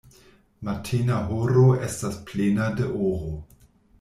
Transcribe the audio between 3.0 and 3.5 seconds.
oro.